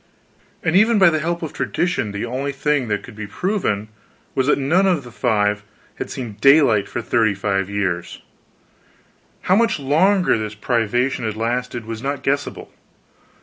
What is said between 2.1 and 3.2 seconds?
the only thing that could